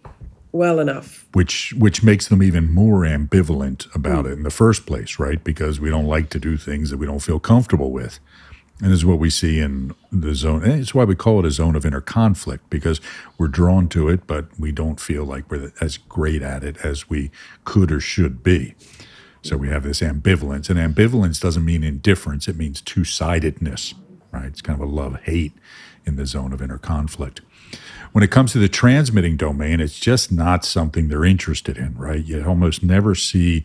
[0.51, 1.27] well enough.
[1.33, 4.29] Which which makes them even more ambivalent about mm.
[4.29, 5.43] it in the first place right?
[5.43, 8.19] Because we don't like to do things that we don't feel comfortable with.
[8.81, 11.45] And this is what we see in the zone and it's why we call it
[11.45, 12.99] a zone of inner conflict because
[13.37, 17.09] we're drawn to it but we don't feel like we're as great at it as
[17.09, 17.31] we
[17.63, 18.75] could or should be
[19.45, 23.93] so we have this ambivalence, and ambivalence doesn't mean indifference, it means two sidedness,
[24.31, 24.45] right?
[24.45, 25.53] It's kind of a love hate
[26.03, 27.41] in the zone of inner conflict.
[28.11, 32.25] When it comes to the transmitting domain, it's just not something they're interested in, right?
[32.25, 33.63] You almost never see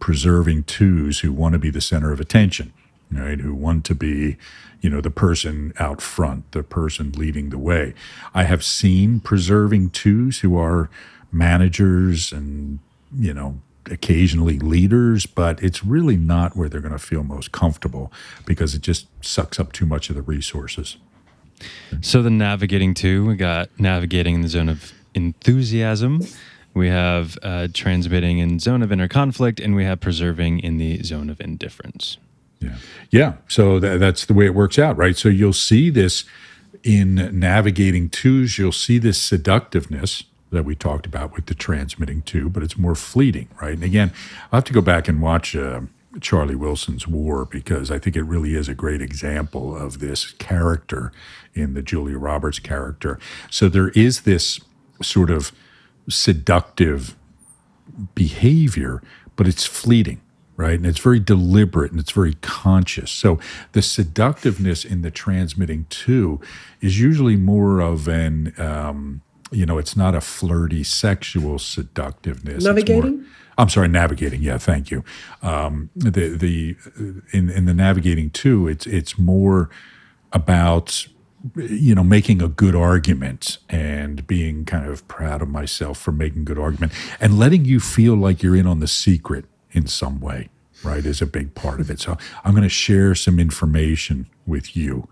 [0.00, 2.72] preserving twos who want to be the center of attention,
[3.10, 3.38] right?
[3.38, 4.38] Who want to be,
[4.80, 7.92] you know, the person out front, the person leading the way.
[8.32, 10.88] I have seen preserving twos who are
[11.30, 12.78] managers and,
[13.14, 13.60] you know,
[13.90, 18.12] occasionally leaders, but it's really not where they're going to feel most comfortable
[18.46, 20.96] because it just sucks up too much of the resources.
[22.00, 26.22] So the navigating two, we got navigating in the zone of enthusiasm.
[26.74, 31.02] We have uh, transmitting in zone of inner conflict, and we have preserving in the
[31.02, 32.18] zone of indifference.
[32.60, 32.76] Yeah,
[33.10, 33.32] yeah.
[33.48, 35.16] So th- that's the way it works out, right?
[35.16, 36.24] So you'll see this
[36.84, 38.58] in navigating twos.
[38.58, 42.94] You'll see this seductiveness that we talked about with the transmitting two, but it's more
[42.94, 43.74] fleeting, right?
[43.74, 44.12] And again,
[44.50, 45.82] I'll have to go back and watch uh,
[46.20, 51.12] Charlie Wilson's War because I think it really is a great example of this character
[51.54, 53.18] in the Julia Roberts character.
[53.50, 54.60] So there is this
[55.02, 55.52] sort of
[56.08, 57.14] seductive
[58.14, 59.02] behavior,
[59.36, 60.20] but it's fleeting
[60.58, 60.74] right?
[60.74, 63.12] And it's very deliberate and it's very conscious.
[63.12, 63.38] So
[63.72, 66.40] the seductiveness in the transmitting two
[66.80, 72.56] is usually more of an um, you know, it's not a flirty sexual seductiveness.
[72.56, 73.24] It's more- Navigating?
[73.56, 74.40] I'm sorry, navigating.
[74.40, 75.02] Yeah, thank you.
[75.42, 76.76] Um, the the
[77.32, 79.68] in in the navigating two, it's it's more
[80.32, 81.08] about
[81.56, 86.44] you know making a good argument and being kind of proud of myself for making
[86.44, 90.48] good argument and letting you feel like you're in on the secret in some way
[90.82, 94.76] right is a big part of it so i'm going to share some information with
[94.76, 95.08] you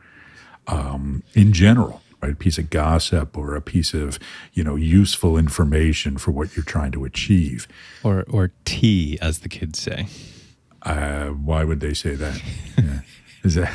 [0.66, 4.18] um, in general right a piece of gossip or a piece of
[4.52, 7.66] you know useful information for what you're trying to achieve
[8.02, 10.06] Or or tea, as the kids say.
[10.82, 12.40] uh, why would they say that
[12.78, 13.00] yeah.
[13.46, 13.70] Is that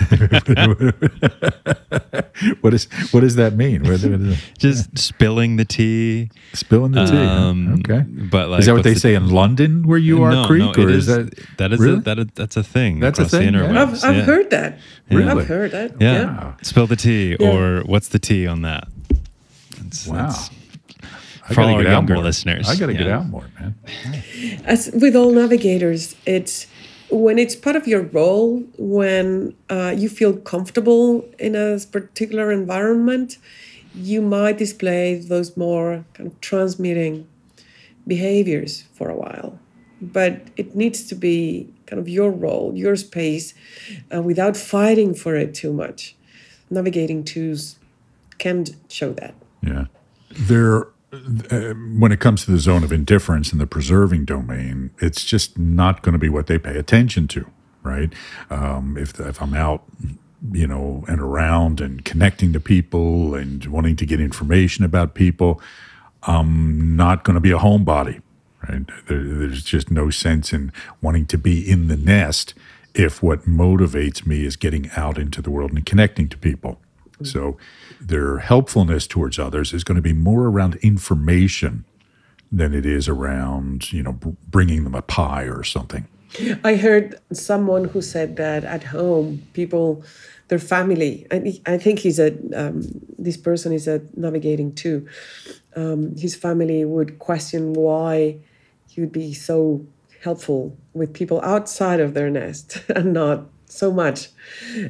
[2.61, 4.03] what is what does that mean what, what is
[4.39, 4.51] it?
[4.57, 6.29] Just spilling the tea.
[6.53, 7.17] spilling the tea?
[7.17, 10.31] Um, okay But like, is that what they the- say in london where you are
[10.31, 11.97] no, creek no, or it is, that that is really?
[11.97, 12.99] a, that is, that's a thing.
[12.99, 13.81] That's a across thing, yeah.
[13.81, 14.21] I've, I've yeah.
[14.23, 14.79] heard that.
[15.09, 15.41] Really?
[15.41, 15.99] I've heard that.
[15.99, 16.13] Yeah.
[16.13, 16.53] yeah.
[16.61, 17.49] Spill the tea, Yeah.
[17.49, 18.87] or what's the tea on that?
[19.77, 20.15] That's, Wow.
[20.17, 20.49] that's-
[21.53, 23.17] for all our get younger listeners, I got to get yeah.
[23.17, 23.75] out more, man.
[24.65, 26.67] as with all navigators, it's
[27.11, 33.37] when it's part of your role, when uh, you feel comfortable in a particular environment,
[33.93, 37.27] you might display those more kind of transmitting
[38.07, 39.59] behaviors for a while.
[40.01, 43.53] But it needs to be kind of your role, your space,
[44.13, 46.15] uh, without fighting for it too much.
[46.69, 47.75] Navigating twos
[48.37, 49.35] can show that.
[49.61, 49.85] Yeah.
[50.31, 55.57] There, when it comes to the zone of indifference and the preserving domain, it's just
[55.57, 57.45] not going to be what they pay attention to,
[57.83, 58.13] right?
[58.49, 59.83] Um, if, if I'm out,
[60.53, 65.61] you know, and around and connecting to people and wanting to get information about people,
[66.23, 68.21] I'm not going to be a homebody,
[68.69, 68.87] right?
[69.07, 72.53] There, there's just no sense in wanting to be in the nest
[72.93, 76.79] if what motivates me is getting out into the world and connecting to people.
[77.25, 77.57] So
[77.99, 81.85] their helpfulness towards others is going to be more around information
[82.51, 84.13] than it is around, you know,
[84.49, 86.07] bringing them a pie or something.
[86.63, 90.03] I heard someone who said that at home, people,
[90.47, 92.83] their family, and I think he's a, um,
[93.17, 95.07] this person is a navigating two.
[95.75, 98.37] Um, his family would question why
[98.89, 99.85] he would be so
[100.21, 104.29] helpful with people outside of their nest and not so much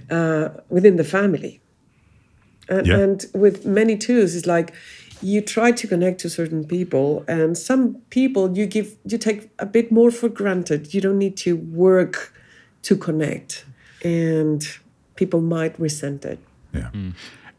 [0.09, 1.61] uh, within the family.
[2.71, 2.99] And, Yeah.
[2.99, 4.73] and with many twos, it's like
[5.21, 9.65] you try to connect to certain people, and some people you give you take a
[9.65, 10.93] bit more for granted.
[10.93, 12.33] You don't need to work
[12.83, 13.65] to connect,
[14.03, 14.67] and
[15.15, 16.39] people might resent it.
[16.73, 16.89] Yeah.
[16.89, 17.09] Hmm.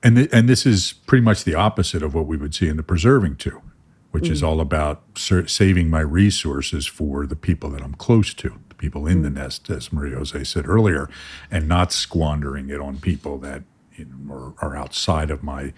[0.04, 2.76] And, th- and this is pretty much the opposite of what we would see in
[2.76, 3.62] the preserving two,
[4.10, 4.46] which is hmm.
[4.46, 9.06] all about ser- saving my resources for the people that I'm close to, the people
[9.06, 9.22] in hmm.
[9.22, 11.08] the nest, as Maria Jose said earlier,
[11.52, 13.62] and not squandering it on people that
[14.08, 15.72] you know, are, outside of my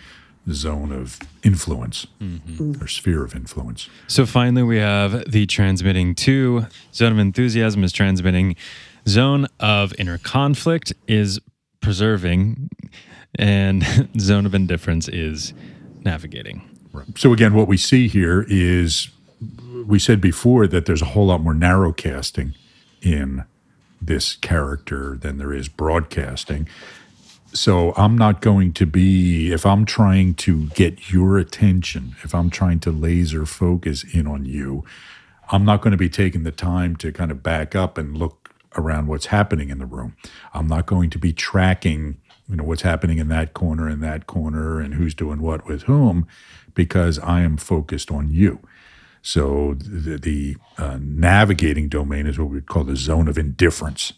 [0.50, 2.82] zone of influence mm-hmm.
[2.82, 3.88] or sphere of influence.
[4.08, 6.66] So finally, we have the transmitting two.
[6.92, 8.56] Zone of enthusiasm is transmitting.
[9.08, 11.40] Zone of inner conflict is
[11.80, 12.68] preserving,
[13.38, 15.54] and zone of indifference is
[16.02, 16.68] navigating.
[17.16, 19.08] So again, what we see here is
[19.86, 22.54] we said before that there's a whole lot more narrow casting
[23.02, 23.44] in
[24.00, 26.68] this character than there is broadcasting.
[27.55, 32.50] So I'm not going to be if I'm trying to get your attention, if I'm
[32.50, 34.84] trying to laser focus in on you,
[35.50, 38.50] I'm not going to be taking the time to kind of back up and look
[38.76, 40.16] around what's happening in the room.
[40.52, 42.16] I'm not going to be tracking,
[42.48, 45.82] you know, what's happening in that corner and that corner and who's doing what with
[45.84, 46.26] whom
[46.74, 48.59] because I am focused on you.
[49.22, 54.12] So the, the uh, navigating domain is what we would call the zone of indifference.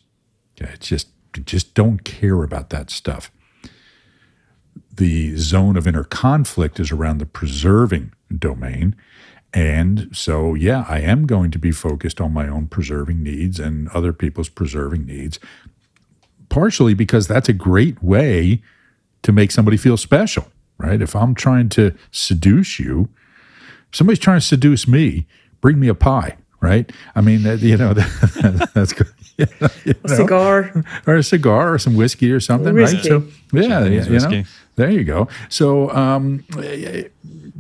[0.57, 1.09] It's just
[1.41, 3.31] just don't care about that stuff.
[4.95, 8.97] The zone of inner conflict is around the preserving domain.
[9.53, 13.89] And so, yeah, I am going to be focused on my own preserving needs and
[13.89, 15.39] other people's preserving needs,
[16.49, 18.63] partially because that's a great way
[19.23, 21.01] to make somebody feel special, right?
[21.01, 23.09] If I'm trying to seduce you,
[23.93, 25.27] somebody's trying to seduce me,
[25.61, 26.91] bring me a pie, right?
[27.15, 29.09] I mean, you know, that, that's good.
[29.39, 30.17] You know, you A know?
[30.17, 30.85] cigar.
[31.07, 32.89] or a cigar or some whiskey or something, right?
[33.03, 34.45] So yeah, you, Japanese you know,
[34.77, 35.29] there you go.
[35.49, 36.45] So um,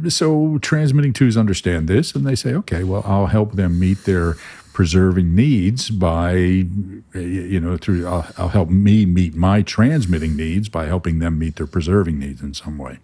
[0.08, 4.36] so transmitting twos understand this, and they say, okay, well, I'll help them meet their
[4.72, 10.84] preserving needs by you know through I'll, I'll help me meet my transmitting needs by
[10.84, 12.98] helping them meet their preserving needs in some way.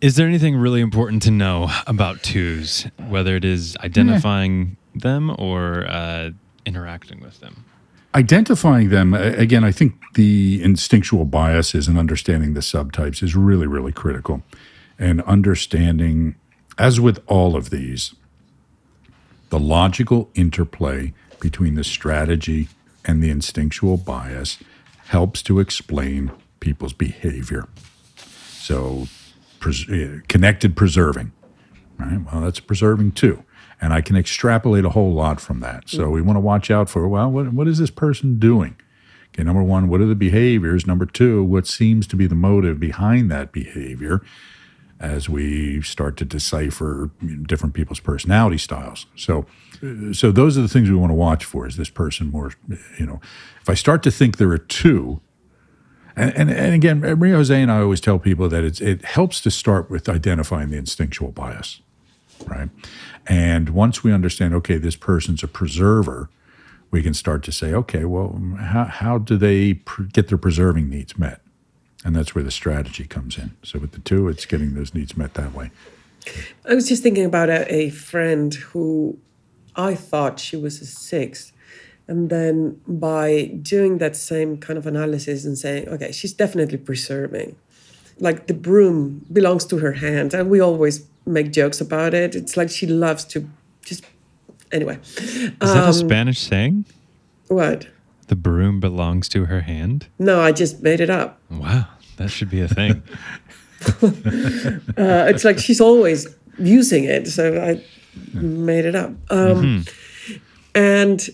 [0.00, 5.86] Is there anything really important to know about twos, whether it is identifying them or
[5.86, 6.30] uh,
[6.66, 7.64] interacting with them?
[8.14, 13.92] Identifying them again i think the instinctual biases and understanding the subtypes is really really
[13.92, 14.42] critical
[14.98, 16.36] and understanding
[16.78, 18.14] As with all of these,
[19.50, 22.68] the logical interplay between the strategy
[23.04, 24.58] and the instinctual bias
[25.06, 27.68] helps to explain people's behavior.
[28.16, 29.08] So,
[29.60, 31.32] pres- uh, connected preserving,
[31.98, 32.20] right?
[32.32, 33.44] Well, that's preserving two.
[33.82, 35.88] And I can extrapolate a whole lot from that.
[35.88, 38.76] So, we want to watch out for, well, what, what is this person doing?
[39.34, 40.86] Okay, number one, what are the behaviors?
[40.86, 44.22] Number two, what seems to be the motive behind that behavior
[45.02, 47.10] as we start to decipher
[47.46, 49.06] different people's personality styles.
[49.16, 49.46] So,
[50.12, 51.66] so those are the things we want to watch for.
[51.66, 52.52] Is this person more,
[52.98, 53.20] you know,
[53.60, 55.20] if I start to think there are two,
[56.14, 59.40] and, and, and again, Maria Jose and I always tell people that it's, it helps
[59.40, 61.80] to start with identifying the instinctual bias,
[62.46, 62.68] right?
[63.26, 66.28] And once we understand, okay, this person's a preserver,
[66.90, 70.90] we can start to say, okay, well, how, how do they pr- get their preserving
[70.90, 71.40] needs met?
[72.04, 73.56] And that's where the strategy comes in.
[73.62, 75.70] So with the two, it's getting those needs met that way.
[76.68, 79.18] I was just thinking about a, a friend who
[79.74, 81.52] I thought she was a six.
[82.08, 87.56] And then by doing that same kind of analysis and saying, okay, she's definitely preserving.
[88.18, 90.34] Like the broom belongs to her hand.
[90.34, 92.34] And we always make jokes about it.
[92.34, 93.48] It's like she loves to
[93.84, 94.04] just,
[94.70, 94.98] anyway.
[95.02, 96.84] Is that a Spanish saying?
[97.48, 97.86] What?
[98.28, 100.06] The broom belongs to her hand?
[100.18, 101.38] No, I just made it up.
[101.50, 103.02] Wow, that should be a thing.
[104.02, 106.26] uh, it's like she's always
[106.58, 107.26] using it.
[107.28, 107.84] So I
[108.36, 109.10] made it up.
[109.30, 110.36] Um, mm-hmm.
[110.74, 111.28] And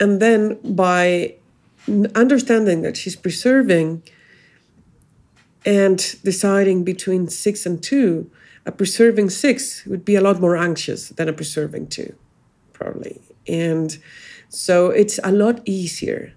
[0.00, 1.34] and then by
[2.14, 4.02] understanding that she's preserving
[5.64, 8.30] and deciding between six and two,
[8.66, 12.14] a preserving six would be a lot more anxious than a preserving two,
[12.72, 13.20] probably.
[13.46, 13.96] And
[14.48, 16.32] so it's a lot easier.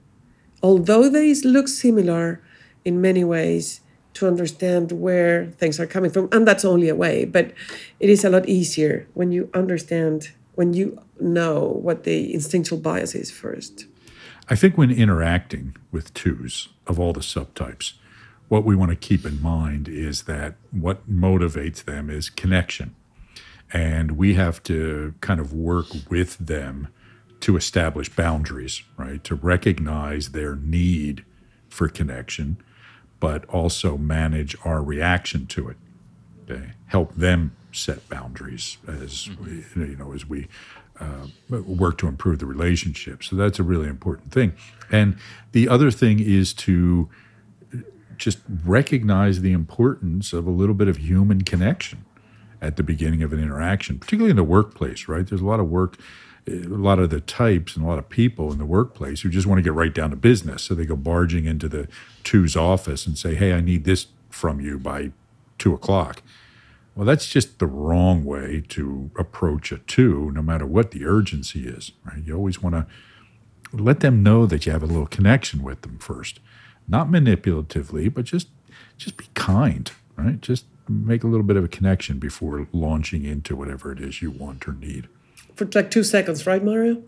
[0.61, 2.41] Although they look similar
[2.83, 3.81] in many ways,
[4.17, 6.27] to understand where things are coming from.
[6.31, 7.53] And that's only a way, but
[7.99, 13.13] it is a lot easier when you understand, when you know what the instinctual bias
[13.13, 13.85] is first.
[14.49, 17.93] I think when interacting with twos of all the subtypes,
[18.47, 22.95] what we want to keep in mind is that what motivates them is connection.
[23.73, 26.87] And we have to kind of work with them
[27.41, 29.23] to establish boundaries, right?
[29.25, 31.25] To recognize their need
[31.69, 32.57] for connection
[33.19, 35.77] but also manage our reaction to it.
[36.43, 36.71] Okay?
[36.87, 39.83] Help them set boundaries as mm-hmm.
[39.83, 40.47] you know as we
[40.99, 43.23] uh, work to improve the relationship.
[43.23, 44.53] So that's a really important thing.
[44.91, 45.17] And
[45.51, 47.09] the other thing is to
[48.17, 52.05] just recognize the importance of a little bit of human connection
[52.61, 55.07] at the beginning of an interaction, particularly in the workplace.
[55.07, 55.25] Right?
[55.25, 55.97] There's a lot of work
[56.47, 59.29] eh, a lot of the types and a lot of people in the workplace who
[59.29, 60.63] just want to get right down to business.
[60.63, 61.87] So they go barging into the
[62.23, 65.11] two's office and say, Hey, I need this from you by
[65.57, 66.21] two o'clock.
[66.95, 71.67] Well, that's just the wrong way to approach a two, no matter what the urgency
[71.67, 72.23] is, right?
[72.25, 72.87] You always want to
[73.71, 76.39] let them know that you have a little connection with them first.
[76.87, 78.47] Not manipulatively, but just
[78.97, 80.39] just be kind, right?
[80.41, 84.31] Just make a little bit of a connection before launching into whatever it is you
[84.31, 85.07] want or need
[85.57, 87.01] for like two seconds, right, Mario?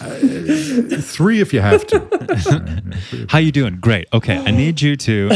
[0.00, 0.08] Uh,
[1.00, 3.26] three if you have to.
[3.28, 3.78] How you doing?
[3.80, 4.06] Great.
[4.12, 5.30] Okay, I need you to.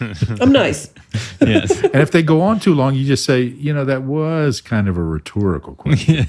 [0.40, 0.90] I'm nice.
[1.40, 1.82] yes.
[1.82, 4.88] And if they go on too long, you just say, you know, that was kind
[4.88, 6.26] of a rhetorical question.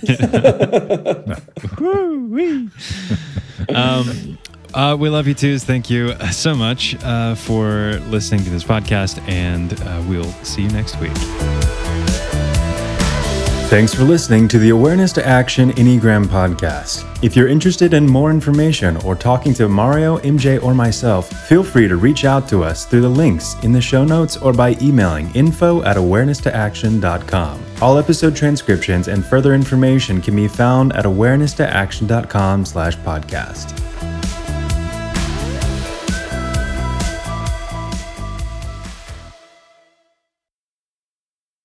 [3.75, 4.37] um,
[4.73, 5.63] uh, we love you twos.
[5.63, 10.69] Thank you so much uh, for listening to this podcast, and uh, we'll see you
[10.69, 11.13] next week.
[13.69, 17.03] Thanks for listening to the Awareness to Action Enneagram podcast.
[17.21, 21.89] If you're interested in more information or talking to Mario, MJ, or myself, feel free
[21.89, 25.35] to reach out to us through the links in the show notes or by emailing
[25.35, 27.61] info at awareness2action.com.
[27.81, 33.96] All episode transcriptions and further information can be found at awareness2action.com slash podcast.